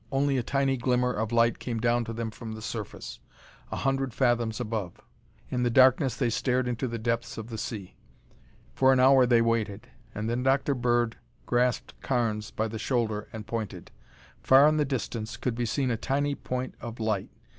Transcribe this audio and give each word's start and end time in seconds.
Only 0.11 0.39
a 0.39 0.41
tiny 0.41 0.77
glimmer 0.77 1.13
of 1.13 1.31
light 1.31 1.59
came 1.59 1.79
down 1.79 2.05
to 2.05 2.11
them 2.13 2.31
from 2.31 2.53
the 2.53 2.61
surface, 2.63 3.19
a 3.71 3.75
hundred 3.75 4.15
fathoms 4.15 4.59
above. 4.59 4.99
In 5.51 5.61
the 5.61 5.69
darkness 5.69 6.15
they 6.15 6.31
stared 6.31 6.67
into 6.67 6.87
the 6.87 6.97
depths 6.97 7.37
of 7.37 7.49
the 7.51 7.57
sea. 7.59 7.93
For 8.73 8.91
an 8.91 8.99
hour 8.99 9.27
they 9.27 9.43
waited 9.43 9.89
and 10.15 10.27
then 10.27 10.41
Dr. 10.41 10.73
Bird 10.73 11.17
grasped 11.45 11.93
Carnes 12.01 12.49
by 12.49 12.67
the 12.67 12.79
shoulder 12.79 13.27
and 13.31 13.45
pointed. 13.45 13.91
Far 14.41 14.67
in 14.67 14.77
the 14.77 14.85
distance 14.85 15.37
could 15.37 15.53
be 15.53 15.67
seen 15.67 15.91
a 15.91 15.97
tiny 15.97 16.33
point 16.33 16.73
of 16.81 16.99
light. 16.99 17.29